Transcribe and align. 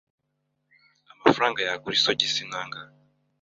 amafaranga 1.15 1.59
yagura 1.67 1.95
isogisi 1.97 2.41
ni 2.49 2.55
angahe 2.61 2.91